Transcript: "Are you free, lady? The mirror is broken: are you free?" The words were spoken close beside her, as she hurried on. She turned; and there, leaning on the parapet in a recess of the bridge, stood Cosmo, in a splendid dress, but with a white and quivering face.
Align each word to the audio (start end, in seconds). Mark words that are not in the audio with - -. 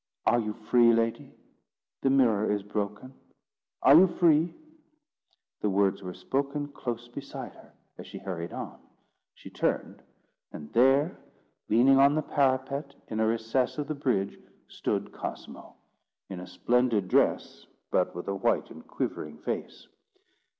"Are 0.25 0.39
you 0.39 0.53
free, 0.53 0.91
lady? 0.95 1.31
The 2.01 2.09
mirror 2.09 2.49
is 2.51 2.63
broken: 2.63 3.13
are 3.83 3.93
you 3.95 4.07
free?" 4.07 4.51
The 5.59 5.69
words 5.69 6.01
were 6.01 6.15
spoken 6.15 6.69
close 6.69 7.07
beside 7.07 7.53
her, 7.53 7.71
as 7.99 8.07
she 8.07 8.17
hurried 8.17 8.51
on. 8.51 8.79
She 9.35 9.51
turned; 9.51 10.01
and 10.51 10.73
there, 10.73 11.19
leaning 11.69 11.99
on 11.99 12.15
the 12.15 12.23
parapet 12.23 12.95
in 13.09 13.19
a 13.19 13.27
recess 13.27 13.77
of 13.77 13.87
the 13.87 13.93
bridge, 13.93 14.39
stood 14.67 15.11
Cosmo, 15.11 15.75
in 16.29 16.39
a 16.39 16.47
splendid 16.47 17.07
dress, 17.07 17.67
but 17.91 18.15
with 18.15 18.27
a 18.27 18.33
white 18.33 18.71
and 18.71 18.87
quivering 18.87 19.37
face. 19.37 19.87